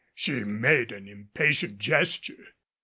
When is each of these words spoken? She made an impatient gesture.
She 0.15 0.43
made 0.43 0.91
an 0.91 1.07
impatient 1.07 1.77
gesture. 1.77 2.55